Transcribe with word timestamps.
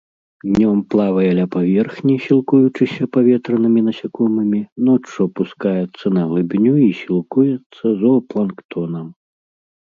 Днём 0.51 0.77
плавае 0.91 1.25
ля 1.39 1.43
паверхні, 1.55 2.15
сілкуючыся 2.27 3.03
паветранымі 3.17 3.83
насякомымі, 3.89 4.61
ноччу 4.87 5.19
апускаецца 5.29 6.05
на 6.17 6.21
глыбіню 6.33 6.73
і 6.87 6.89
сілкуецца 7.03 7.85
зоапланктонам. 8.03 9.07